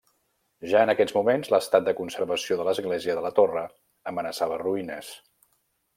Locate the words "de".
1.89-1.93, 2.61-2.65, 3.19-3.25